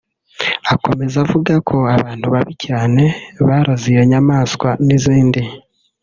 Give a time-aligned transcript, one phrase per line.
[0.73, 3.03] "Akomeza avuga ko ’abantu babi cyane’
[3.47, 5.41] baroze iyo nyamaswa n’izindi